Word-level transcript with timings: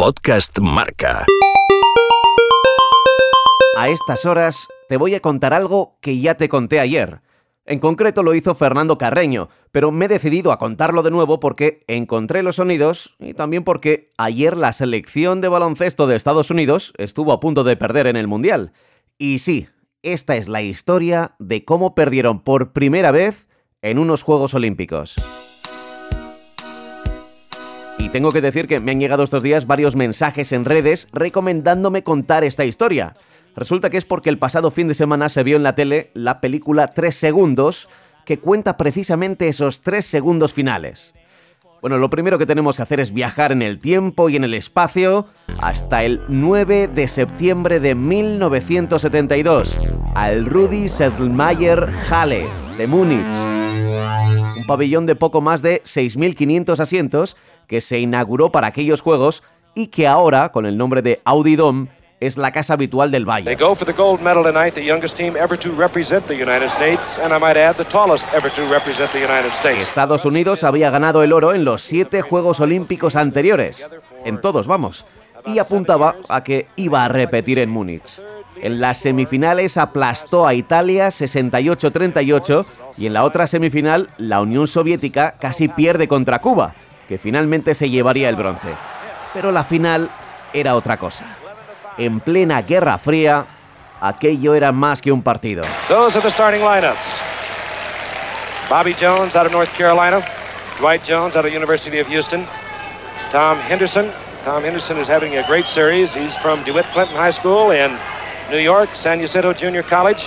Podcast 0.00 0.58
Marca. 0.60 1.26
A 3.76 3.90
estas 3.90 4.24
horas 4.24 4.66
te 4.88 4.96
voy 4.96 5.14
a 5.14 5.20
contar 5.20 5.52
algo 5.52 5.98
que 6.00 6.18
ya 6.18 6.36
te 6.38 6.48
conté 6.48 6.80
ayer. 6.80 7.20
En 7.66 7.80
concreto 7.80 8.22
lo 8.22 8.34
hizo 8.34 8.54
Fernando 8.54 8.96
Carreño, 8.96 9.50
pero 9.72 9.92
me 9.92 10.06
he 10.06 10.08
decidido 10.08 10.52
a 10.52 10.58
contarlo 10.58 11.02
de 11.02 11.10
nuevo 11.10 11.38
porque 11.38 11.80
encontré 11.86 12.42
los 12.42 12.56
sonidos 12.56 13.14
y 13.18 13.34
también 13.34 13.62
porque 13.62 14.10
ayer 14.16 14.56
la 14.56 14.72
selección 14.72 15.42
de 15.42 15.48
baloncesto 15.48 16.06
de 16.06 16.16
Estados 16.16 16.50
Unidos 16.50 16.94
estuvo 16.96 17.34
a 17.34 17.40
punto 17.40 17.62
de 17.62 17.76
perder 17.76 18.06
en 18.06 18.16
el 18.16 18.26
Mundial. 18.26 18.72
Y 19.18 19.40
sí, 19.40 19.68
esta 20.02 20.34
es 20.36 20.48
la 20.48 20.62
historia 20.62 21.36
de 21.38 21.66
cómo 21.66 21.94
perdieron 21.94 22.40
por 22.40 22.72
primera 22.72 23.10
vez 23.10 23.48
en 23.82 23.98
unos 23.98 24.22
Juegos 24.22 24.54
Olímpicos. 24.54 25.16
Tengo 28.12 28.32
que 28.32 28.40
decir 28.40 28.66
que 28.66 28.80
me 28.80 28.90
han 28.90 28.98
llegado 28.98 29.22
estos 29.22 29.44
días 29.44 29.68
varios 29.68 29.94
mensajes 29.94 30.50
en 30.50 30.64
redes 30.64 31.06
recomendándome 31.12 32.02
contar 32.02 32.42
esta 32.42 32.64
historia. 32.64 33.14
Resulta 33.54 33.88
que 33.88 33.98
es 33.98 34.04
porque 34.04 34.30
el 34.30 34.38
pasado 34.38 34.72
fin 34.72 34.88
de 34.88 34.94
semana 34.94 35.28
se 35.28 35.44
vio 35.44 35.56
en 35.56 35.62
la 35.62 35.76
tele 35.76 36.10
la 36.14 36.40
película 36.40 36.88
Tres 36.88 37.14
Segundos, 37.14 37.88
que 38.26 38.40
cuenta 38.40 38.76
precisamente 38.76 39.48
esos 39.48 39.82
tres 39.82 40.06
segundos 40.06 40.52
finales. 40.52 41.14
Bueno, 41.80 41.98
lo 41.98 42.10
primero 42.10 42.36
que 42.36 42.46
tenemos 42.46 42.76
que 42.76 42.82
hacer 42.82 42.98
es 42.98 43.12
viajar 43.14 43.52
en 43.52 43.62
el 43.62 43.78
tiempo 43.78 44.28
y 44.28 44.34
en 44.34 44.42
el 44.42 44.54
espacio 44.54 45.28
hasta 45.60 46.02
el 46.02 46.20
9 46.28 46.88
de 46.88 47.06
septiembre 47.06 47.78
de 47.78 47.94
1972, 47.94 49.78
al 50.16 50.46
Rudy 50.46 50.88
Sedlmayer 50.88 51.88
Halle 52.10 52.48
de 52.76 52.86
Múnich. 52.88 53.24
Un 54.56 54.66
pabellón 54.66 55.06
de 55.06 55.14
poco 55.14 55.40
más 55.40 55.62
de 55.62 55.80
6.500 55.84 56.80
asientos 56.80 57.36
que 57.70 57.80
se 57.80 58.00
inauguró 58.00 58.50
para 58.50 58.66
aquellos 58.66 59.00
juegos 59.00 59.44
y 59.76 59.86
que 59.86 60.08
ahora, 60.08 60.48
con 60.50 60.66
el 60.66 60.76
nombre 60.76 61.02
de 61.02 61.20
Audi 61.24 61.54
Dome, 61.54 61.86
es 62.18 62.36
la 62.36 62.50
casa 62.50 62.74
habitual 62.74 63.12
del 63.12 63.24
Valle. 63.24 63.48
Estados 69.80 70.24
Unidos 70.24 70.64
había 70.64 70.90
ganado 70.90 71.22
el 71.22 71.32
oro 71.32 71.54
en 71.54 71.64
los 71.64 71.80
siete 71.82 72.22
Juegos 72.22 72.58
Olímpicos 72.58 73.14
anteriores, 73.14 73.88
en 74.24 74.40
todos 74.40 74.66
vamos, 74.66 75.06
y 75.46 75.60
apuntaba 75.60 76.16
a 76.28 76.42
que 76.42 76.66
iba 76.74 77.04
a 77.04 77.08
repetir 77.08 77.60
en 77.60 77.70
Múnich. 77.70 78.20
En 78.60 78.80
las 78.80 78.98
semifinales 78.98 79.76
aplastó 79.76 80.44
a 80.44 80.54
Italia 80.54 81.08
68-38 81.08 82.66
y 82.98 83.06
en 83.06 83.14
la 83.14 83.22
otra 83.22 83.46
semifinal 83.46 84.10
la 84.18 84.40
Unión 84.40 84.66
Soviética 84.66 85.36
casi 85.40 85.68
pierde 85.68 86.08
contra 86.08 86.40
Cuba, 86.40 86.74
que 87.10 87.18
finalmente 87.18 87.74
se 87.74 87.90
llevaría 87.90 88.30
el 88.30 88.36
bronce. 88.36 88.72
Pero 89.34 89.52
la 89.52 89.64
final 89.64 90.10
era 90.54 90.74
otra 90.76 90.96
cosa 90.96 91.26
en 92.00 92.20
plena 92.20 92.62
Guerra 92.62 92.98
Fría, 92.98 93.44
aquello 94.00 94.54
era 94.54 94.72
más 94.72 95.02
que 95.02 95.12
un 95.12 95.22
partido. 95.22 95.64
Those 95.88 96.16
are 96.16 96.22
the 96.22 96.30
starting 96.30 96.62
lineups. 96.62 96.96
Bobby 98.70 98.94
Jones 98.98 99.36
out 99.36 99.46
of 99.46 99.52
North 99.52 99.70
Carolina, 99.76 100.24
Dwight 100.78 101.02
Jones 101.06 101.36
out 101.36 101.44
of 101.44 101.52
University 101.52 102.00
of 102.00 102.06
Houston, 102.06 102.46
Tom 103.30 103.58
Henderson. 103.58 104.10
Tom 104.44 104.62
Henderson 104.64 104.98
is 104.98 105.06
having 105.06 105.36
a 105.36 105.46
great 105.46 105.66
series. 105.66 106.14
He's 106.14 106.34
from 106.40 106.64
DeWitt 106.64 106.86
Clinton 106.94 107.16
High 107.16 107.32
School 107.32 107.72
in 107.72 107.98
New 108.50 108.58
York, 108.58 108.88
San 108.94 109.20
Ysidro 109.20 109.52
Junior 109.52 109.82
College. 109.82 110.22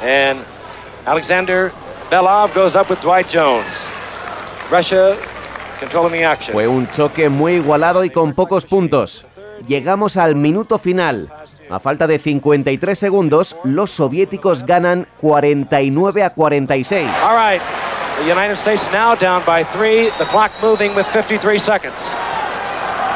And 0.00 0.46
Alexander 1.04 1.70
Belov 2.10 2.54
goes 2.54 2.74
up 2.74 2.88
with 2.88 3.00
Dwight 3.02 3.28
Jones. 3.28 3.76
Russia. 4.70 5.37
Fue 6.52 6.66
un 6.66 6.90
choque 6.90 7.28
muy 7.28 7.54
igualado 7.54 8.04
y 8.04 8.10
con 8.10 8.32
pocos 8.34 8.66
puntos 8.66 9.26
llegamos 9.66 10.16
al 10.16 10.36
minuto 10.36 10.78
final. 10.78 11.32
A 11.70 11.80
falta 11.80 12.06
de 12.06 12.18
53 12.18 12.98
segundos, 12.98 13.56
los 13.62 13.90
soviéticos 13.90 14.64
ganan 14.64 15.06
49 15.20 16.22
a 16.24 16.30
46. 16.30 17.08
All 17.22 17.36
right. 17.36 17.60
The 18.18 18.32
United 18.32 18.56
States 18.56 18.82
now 18.90 19.14
down 19.14 19.44
by 19.46 19.64
three. 19.72 20.10
The 20.18 20.26
clock 20.30 20.50
moving 20.62 20.94
with 20.94 21.06
53 21.12 21.58
seconds. 21.58 21.98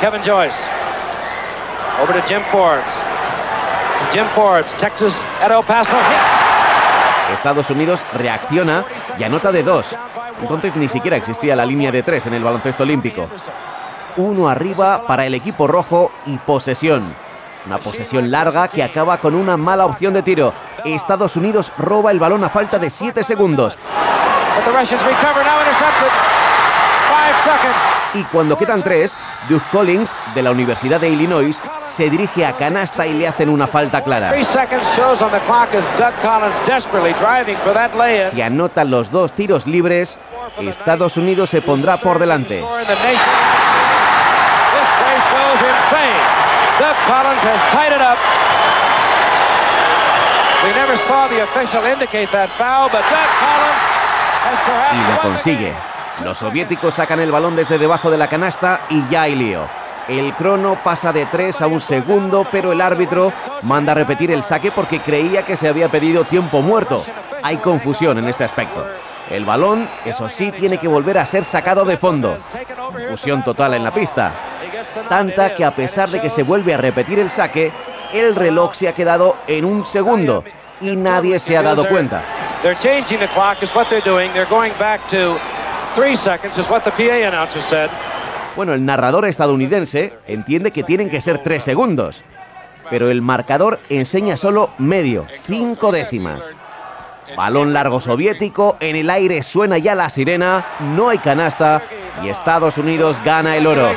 Kevin 0.00 0.22
Joyce. 0.22 0.54
Over 2.00 2.12
to 2.12 2.22
Jim 2.28 2.42
Forbes. 2.52 2.84
Jim 4.12 4.26
Forbes, 4.34 4.70
Texas 4.78 5.14
at 5.40 5.50
El 5.50 5.62
Paso. 5.64 5.96
Estados 7.32 7.70
Unidos 7.70 8.04
reacciona 8.12 8.84
y 9.18 9.24
anota 9.24 9.52
de 9.52 9.62
dos. 9.62 9.96
Entonces 10.40 10.76
ni 10.76 10.88
siquiera 10.88 11.16
existía 11.16 11.56
la 11.56 11.66
línea 11.66 11.92
de 11.92 12.02
tres 12.02 12.26
en 12.26 12.34
el 12.34 12.44
baloncesto 12.44 12.82
olímpico 12.82 13.28
uno 14.16 14.48
arriba 14.48 15.06
para 15.06 15.26
el 15.26 15.34
equipo 15.34 15.66
rojo 15.66 16.12
y 16.26 16.38
posesión. 16.38 17.14
Una 17.66 17.78
posesión 17.78 18.30
larga 18.30 18.68
que 18.68 18.82
acaba 18.82 19.18
con 19.18 19.34
una 19.34 19.56
mala 19.56 19.86
opción 19.86 20.12
de 20.14 20.22
tiro. 20.22 20.52
Estados 20.84 21.36
Unidos 21.36 21.72
roba 21.78 22.10
el 22.10 22.20
balón 22.20 22.44
a 22.44 22.50
falta 22.50 22.78
de 22.78 22.90
7 22.90 23.24
segundos. 23.24 23.78
Y 28.14 28.22
cuando 28.24 28.56
quedan 28.56 28.82
tres, 28.82 29.18
Duke 29.48 29.66
Collins, 29.72 30.16
de 30.34 30.42
la 30.42 30.52
Universidad 30.52 31.00
de 31.00 31.08
Illinois, 31.08 31.60
se 31.82 32.08
dirige 32.08 32.46
a 32.46 32.56
canasta 32.56 33.06
y 33.06 33.14
le 33.14 33.26
hacen 33.26 33.48
una 33.48 33.66
falta 33.66 34.02
clara. 34.04 34.32
Si 38.30 38.40
anotan 38.40 38.90
los 38.90 39.10
dos 39.10 39.32
tiros 39.34 39.66
libres, 39.66 40.18
Estados 40.60 41.16
Unidos 41.16 41.50
se 41.50 41.60
pondrá 41.60 41.96
por 41.96 42.20
delante. 42.20 42.64
Y 54.92 55.12
lo 55.12 55.20
consigue. 55.20 55.93
Los 56.22 56.38
soviéticos 56.38 56.94
sacan 56.94 57.20
el 57.20 57.32
balón 57.32 57.56
desde 57.56 57.78
debajo 57.78 58.10
de 58.10 58.18
la 58.18 58.28
canasta 58.28 58.82
y 58.88 59.06
ya 59.08 59.22
hay 59.22 59.34
lío. 59.34 59.66
El 60.08 60.34
crono 60.34 60.78
pasa 60.84 61.12
de 61.12 61.26
3 61.26 61.62
a 61.62 61.66
un 61.66 61.80
segundo, 61.80 62.46
pero 62.50 62.72
el 62.72 62.80
árbitro 62.80 63.32
manda 63.62 63.92
a 63.92 63.94
repetir 63.94 64.30
el 64.30 64.42
saque 64.42 64.70
porque 64.70 65.00
creía 65.00 65.44
que 65.44 65.56
se 65.56 65.68
había 65.68 65.88
pedido 65.88 66.24
tiempo 66.24 66.60
muerto. 66.60 67.04
Hay 67.42 67.56
confusión 67.56 68.18
en 68.18 68.28
este 68.28 68.44
aspecto. 68.44 68.86
El 69.30 69.44
balón, 69.44 69.88
eso 70.04 70.28
sí, 70.28 70.52
tiene 70.52 70.78
que 70.78 70.88
volver 70.88 71.16
a 71.16 71.24
ser 71.24 71.44
sacado 71.44 71.84
de 71.84 71.96
fondo. 71.96 72.38
Confusión 72.92 73.42
total 73.42 73.74
en 73.74 73.82
la 73.82 73.94
pista 73.94 74.32
tanta 75.08 75.54
que 75.54 75.64
a 75.64 75.74
pesar 75.74 76.10
de 76.10 76.20
que 76.20 76.30
se 76.30 76.42
vuelve 76.42 76.74
a 76.74 76.78
repetir 76.78 77.18
el 77.18 77.30
saque, 77.30 77.72
el 78.12 78.34
reloj 78.34 78.74
se 78.74 78.88
ha 78.88 78.94
quedado 78.94 79.36
en 79.46 79.64
un 79.64 79.84
segundo 79.84 80.44
y 80.80 80.96
nadie 80.96 81.38
se 81.38 81.56
ha 81.56 81.62
dado 81.62 81.88
cuenta. 81.88 82.22
Bueno, 88.56 88.72
el 88.74 88.84
narrador 88.84 89.26
estadounidense 89.26 90.16
entiende 90.26 90.70
que 90.70 90.82
tienen 90.82 91.10
que 91.10 91.20
ser 91.20 91.38
tres 91.38 91.64
segundos, 91.64 92.22
pero 92.90 93.10
el 93.10 93.22
marcador 93.22 93.80
enseña 93.88 94.36
solo 94.36 94.70
medio, 94.78 95.26
cinco 95.44 95.90
décimas. 95.92 96.42
Balón 97.36 97.72
largo 97.72 98.00
soviético, 98.00 98.76
en 98.80 98.96
el 98.96 99.10
aire 99.10 99.42
suena 99.42 99.78
ya 99.78 99.94
la 99.94 100.08
sirena, 100.08 100.66
no 100.80 101.08
hay 101.08 101.18
canasta 101.18 101.82
y 102.22 102.28
Estados 102.28 102.78
Unidos 102.78 103.20
gana 103.24 103.56
el 103.56 103.66
oro. 103.66 103.90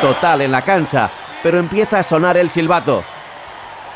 Total 0.00 0.42
en 0.42 0.52
la 0.52 0.62
cancha, 0.62 1.10
pero 1.42 1.58
empieza 1.58 1.98
a 1.98 2.02
sonar 2.02 2.36
el 2.36 2.50
silbato. 2.50 3.02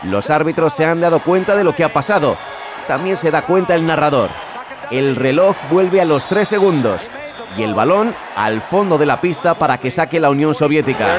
Los 0.04 0.30
árbitros 0.30 0.72
se 0.74 0.84
han 0.84 1.00
dado 1.00 1.20
cuenta 1.20 1.54
de 1.54 1.64
lo 1.64 1.74
que 1.74 1.84
ha 1.84 1.92
pasado. 1.92 2.38
También 2.86 3.16
se 3.16 3.30
da 3.30 3.42
cuenta 3.42 3.74
el 3.74 3.86
narrador. 3.86 4.30
El 4.90 5.16
reloj 5.16 5.56
vuelve 5.70 6.00
a 6.00 6.04
los 6.04 6.26
tres 6.28 6.48
segundos 6.48 7.08
y 7.56 7.62
el 7.62 7.74
balón 7.74 8.14
al 8.36 8.62
fondo 8.62 8.96
de 8.98 9.06
la 9.06 9.20
pista 9.20 9.54
para 9.54 9.78
que 9.78 9.90
saque 9.90 10.18
la 10.18 10.30
Unión 10.30 10.54
Soviética. 10.54 11.18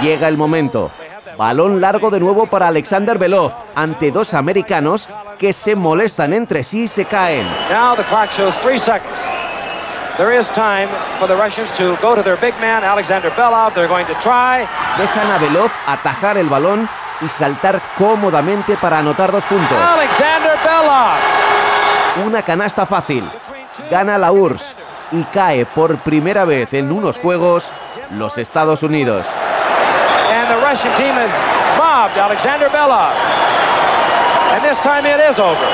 Llega 0.00 0.28
el 0.28 0.36
momento. 0.36 0.90
Balón 1.36 1.80
largo 1.80 2.10
de 2.10 2.20
nuevo 2.20 2.46
para 2.46 2.68
Alexander 2.68 3.18
Belov 3.18 3.52
ante 3.74 4.10
dos 4.10 4.32
americanos 4.32 5.08
que 5.38 5.52
se 5.52 5.76
molestan 5.76 6.32
entre 6.32 6.62
sí 6.64 6.84
y 6.84 6.88
se 6.88 7.04
caen. 7.04 7.46
Dejan 14.98 15.30
a 15.30 15.38
Belov 15.38 15.70
atajar 15.86 16.38
el 16.38 16.48
balón 16.48 16.88
y 17.20 17.28
saltar 17.28 17.82
cómodamente 17.96 18.76
para 18.76 18.98
anotar 18.98 19.32
dos 19.32 19.44
puntos. 19.46 19.78
Una 22.24 22.42
canasta 22.42 22.86
fácil. 22.86 23.30
Gana 23.90 24.16
la 24.18 24.32
URSS. 24.32 24.76
y 25.12 25.22
cae 25.24 25.66
por 25.66 25.98
primera 25.98 26.44
vez 26.44 26.72
en 26.74 26.90
unos 26.90 27.18
Juegos 27.18 27.72
los 28.10 28.38
Estados 28.38 28.82
Unidos. 28.82 29.26
And 30.28 30.48
the 30.48 30.56
Russian 30.56 30.96
team 30.96 31.14
has 31.14 31.30
mobbed 31.78 32.16
Alexander 32.18 32.68
Belov. 32.68 33.65
And 34.56 34.64
this 34.64 34.80
time 34.82 35.06
it 35.06 35.20
is 35.20 35.38
over. 35.38 35.68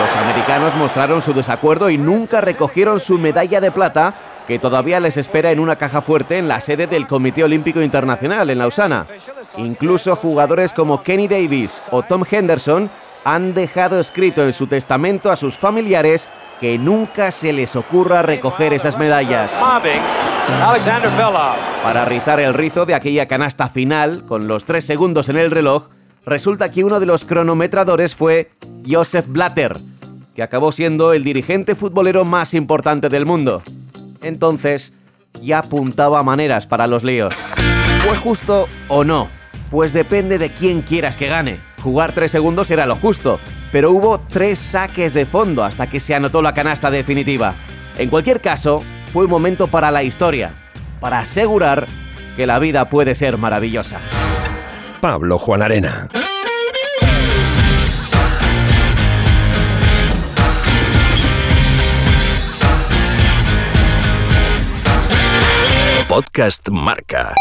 Los 0.00 0.16
americanos 0.16 0.74
mostraron 0.76 1.20
su 1.20 1.34
desacuerdo 1.34 1.90
y 1.90 1.98
nunca 1.98 2.40
recogieron 2.40 3.00
su 3.00 3.18
medalla 3.18 3.60
de 3.60 3.70
plata, 3.70 4.14
que 4.46 4.58
todavía 4.58 4.98
les 4.98 5.18
espera 5.18 5.50
en 5.50 5.60
una 5.60 5.76
caja 5.76 6.00
fuerte 6.00 6.38
en 6.38 6.48
la 6.48 6.60
sede 6.60 6.86
del 6.86 7.06
Comité 7.06 7.44
Olímpico 7.44 7.82
Internacional 7.82 8.48
en 8.48 8.60
Lausana. 8.60 9.06
Incluso 9.58 10.16
jugadores 10.16 10.72
como 10.72 11.02
Kenny 11.02 11.28
Davis 11.28 11.82
o 11.90 12.02
Tom 12.02 12.24
Henderson 12.30 12.90
han 13.24 13.52
dejado 13.52 14.00
escrito 14.00 14.42
en 14.42 14.54
su 14.54 14.66
testamento 14.66 15.30
a 15.30 15.36
sus 15.36 15.58
familiares 15.58 16.30
que 16.62 16.78
nunca 16.78 17.30
se 17.30 17.52
les 17.52 17.76
ocurra 17.76 18.22
recoger 18.22 18.72
esas 18.72 18.96
medallas. 18.96 19.52
Para 21.82 22.06
rizar 22.06 22.40
el 22.40 22.54
rizo 22.54 22.86
de 22.86 22.94
aquella 22.94 23.28
canasta 23.28 23.68
final, 23.68 24.24
con 24.24 24.48
los 24.48 24.64
tres 24.64 24.86
segundos 24.86 25.28
en 25.28 25.36
el 25.36 25.50
reloj, 25.50 25.88
resulta 26.26 26.72
que 26.72 26.84
uno 26.84 26.98
de 26.98 27.06
los 27.06 27.24
cronometradores 27.24 28.14
fue 28.14 28.50
Joseph 28.86 29.26
Blatter, 29.28 29.78
que 30.34 30.42
acabó 30.42 30.72
siendo 30.72 31.12
el 31.12 31.22
dirigente 31.22 31.76
futbolero 31.76 32.24
más 32.24 32.52
importante 32.52 33.08
del 33.08 33.24
mundo. 33.24 33.62
Entonces, 34.20 34.92
ya 35.40 35.60
apuntaba 35.60 36.22
maneras 36.24 36.66
para 36.66 36.88
los 36.88 37.04
líos. 37.04 37.32
¿Fue 38.04 38.16
justo 38.16 38.68
o 38.88 39.04
no? 39.04 39.28
Pues 39.70 39.92
depende 39.92 40.38
de 40.38 40.52
quién 40.52 40.82
quieras 40.82 41.16
que 41.16 41.28
gane. 41.28 41.60
Jugar 41.82 42.12
tres 42.12 42.32
segundos 42.32 42.70
era 42.70 42.86
lo 42.86 42.96
justo, 42.96 43.38
pero 43.70 43.92
hubo 43.92 44.18
tres 44.18 44.58
saques 44.58 45.14
de 45.14 45.26
fondo 45.26 45.62
hasta 45.62 45.88
que 45.88 46.00
se 46.00 46.14
anotó 46.14 46.42
la 46.42 46.54
canasta 46.54 46.90
definitiva. 46.90 47.54
En 47.96 48.10
cualquier 48.10 48.40
caso, 48.40 48.82
fue 49.12 49.24
un 49.24 49.30
momento 49.30 49.68
para 49.68 49.92
la 49.92 50.02
historia, 50.02 50.54
para 51.00 51.20
asegurar 51.20 51.86
que 52.36 52.46
la 52.46 52.58
vida 52.58 52.88
puede 52.88 53.14
ser 53.14 53.38
maravillosa. 53.38 54.00
Pablo 55.06 55.38
Juan 55.38 55.62
Arena. 55.62 56.08
Podcast 66.08 66.68
Marca. 66.72 67.36